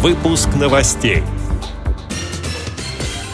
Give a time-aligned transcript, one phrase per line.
[0.00, 1.24] Выпуск новостей.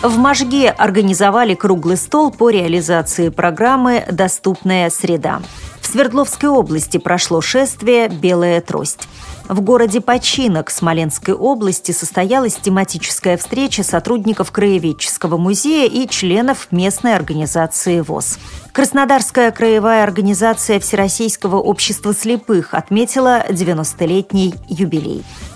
[0.02, 5.42] В Можге организовали круглый стол по реализации программы «Доступная среда».
[5.82, 9.06] В Свердловской области прошло шествие «Белая трость».
[9.46, 18.00] В городе Починок Смоленской области состоялась тематическая встреча сотрудников Краеведческого музея и членов местной организации
[18.00, 18.38] ВОЗ.
[18.72, 25.22] Краснодарская краевая организация Всероссийского общества слепых отметила 90-летний юбилей.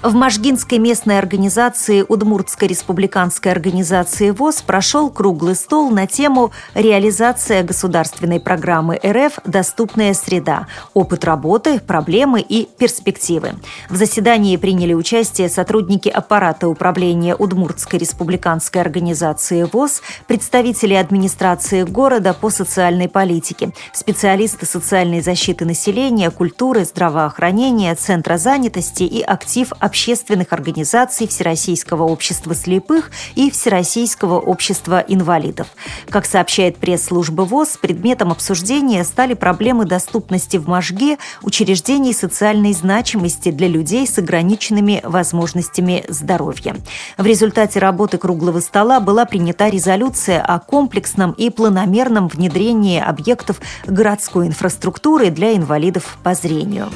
[0.00, 8.38] В Можгинской местной организации Удмуртской республиканской организации ВОЗ прошел круглый стол на тему «Реализация государственной
[8.38, 10.68] программы РФ «Доступная среда.
[10.94, 13.54] Опыт работы, проблемы и перспективы».
[13.90, 22.50] В заседании приняли участие сотрудники аппарата управления Удмуртской республиканской организации ВОЗ, представители администрации города по
[22.50, 32.02] социальной политике, специалисты социальной защиты населения, культуры, здравоохранения, центра занятости и актив общественных организаций Всероссийского
[32.02, 35.68] общества слепых и Всероссийского общества инвалидов.
[36.10, 43.66] Как сообщает пресс-служба ВОЗ, предметом обсуждения стали проблемы доступности в Можге учреждений социальной значимости для
[43.66, 46.76] людей с ограниченными возможностями здоровья.
[47.16, 54.48] В результате работы круглого стола была принята резолюция о комплексном и планомерном внедрении объектов городской
[54.48, 56.90] инфраструктуры для инвалидов по зрению.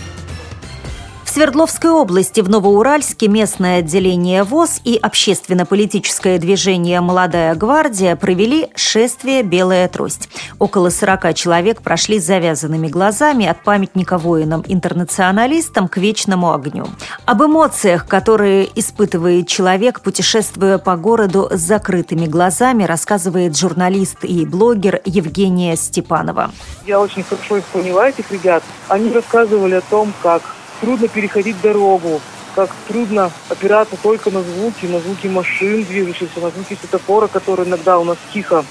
[1.32, 9.88] Свердловской области в Новоуральске местное отделение ВОЗ и общественно-политическое движение «Молодая гвардия» провели шествие «Белая
[9.88, 10.28] трость».
[10.58, 16.84] Около 40 человек прошли с завязанными глазами от памятника воинам-интернационалистам к вечному огню.
[17.24, 25.00] Об эмоциях, которые испытывает человек, путешествуя по городу с закрытыми глазами, рассказывает журналист и блогер
[25.06, 26.50] Евгения Степанова.
[26.86, 28.62] Я очень хорошо их поняла, этих ребят.
[28.88, 30.42] Они рассказывали о том, как
[30.82, 32.20] трудно переходить дорогу,
[32.54, 37.98] как трудно опираться только на звуки, на звуки машин движущихся, на звуки светофора, который иногда
[37.98, 38.64] у нас тихо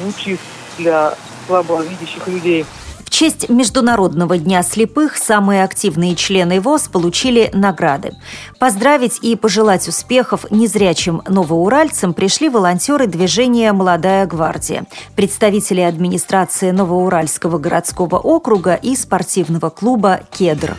[0.00, 0.40] звучит
[0.78, 1.14] для
[1.46, 2.64] слабовидящих людей.
[3.04, 8.12] В честь Международного дня слепых самые активные члены ВОЗ получили награды.
[8.58, 18.18] Поздравить и пожелать успехов незрячим новоуральцам пришли волонтеры движения «Молодая гвардия», представители администрации Новоуральского городского
[18.18, 20.76] округа и спортивного клуба «Кедр».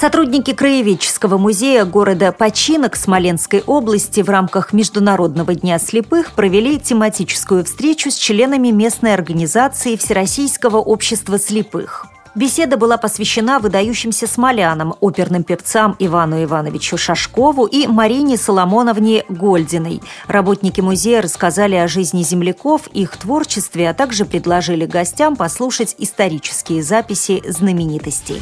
[0.00, 8.10] Сотрудники Краеведческого музея города Починок Смоленской области в рамках Международного дня слепых провели тематическую встречу
[8.10, 12.06] с членами местной организации Всероссийского общества слепых.
[12.34, 20.00] Беседа была посвящена выдающимся смолянам, оперным певцам Ивану Ивановичу Шашкову и Марине Соломоновне Гольдиной.
[20.28, 27.42] Работники музея рассказали о жизни земляков, их творчестве, а также предложили гостям послушать исторические записи
[27.46, 28.40] знаменитостей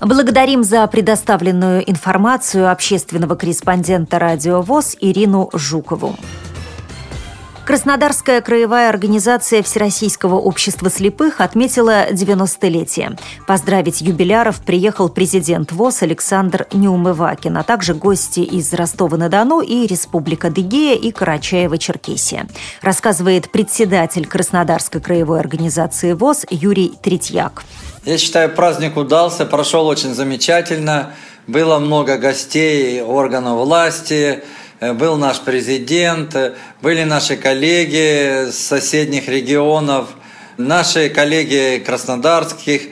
[0.00, 6.14] Благодарим за предоставленную информацию общественного корреспондента «Радио ВОЗ» Ирину Жукову.
[7.68, 13.18] Краснодарская краевая организация Всероссийского общества слепых отметила 90-летие.
[13.46, 20.96] Поздравить юбиляров приехал президент ВОЗ Александр Неумывакин, а также гости из Ростова-на-Дону и Республика Дегея
[20.96, 22.48] и Карачаева-Черкесия.
[22.80, 27.64] Рассказывает председатель Краснодарской краевой организации ВОЗ Юрий Третьяк.
[28.06, 31.10] Я считаю, праздник удался, прошел очень замечательно.
[31.46, 34.42] Было много гостей органов власти,
[34.80, 40.10] был наш президент, э, были наши коллеги с соседних регионов,
[40.56, 42.82] наши коллеги краснодарских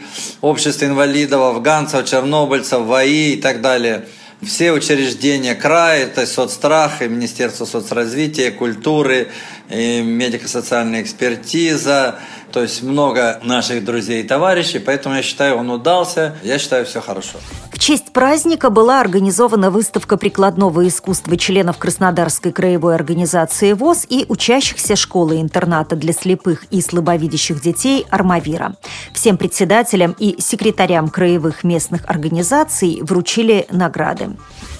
[0.41, 4.07] обществ инвалидов, афганцев, чернобыльцев, ВАИ и так далее.
[4.43, 9.29] Все учреждения края, это соцстрах, и Министерство соцразвития, культуры,
[9.69, 12.17] и медико-социальная экспертиза,
[12.53, 17.01] то есть много наших друзей и товарищей, поэтому я считаю, он удался, я считаю, все
[17.01, 17.39] хорошо.
[17.73, 24.97] В честь праздника была организована выставка прикладного искусства членов Краснодарской краевой организации ВОЗ и учащихся
[24.97, 28.77] школы-интерната для слепых и слабовидящих детей «Армавира».
[29.13, 34.31] Всем председателям и секретарям краевых местных организаций вручили награды.